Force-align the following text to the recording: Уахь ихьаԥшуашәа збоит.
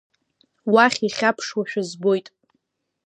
Уахь 0.73 0.99
ихьаԥшуашәа 1.07 1.81
збоит. 1.89 2.27